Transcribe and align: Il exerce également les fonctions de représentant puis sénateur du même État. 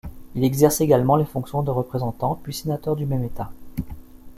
Il 0.33 0.43
exerce 0.43 0.81
également 0.81 1.15
les 1.15 1.25
fonctions 1.25 1.61
de 1.61 1.69
représentant 1.69 2.39
puis 2.41 2.55
sénateur 2.55 2.95
du 2.95 3.05
même 3.05 3.23
État. 3.23 3.51